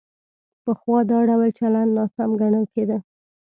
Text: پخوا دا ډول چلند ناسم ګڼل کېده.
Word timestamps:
پخوا 0.63 0.97
دا 1.11 1.19
ډول 1.29 1.49
چلند 1.59 1.91
ناسم 1.97 2.29
ګڼل 2.41 2.65
کېده. 2.73 2.97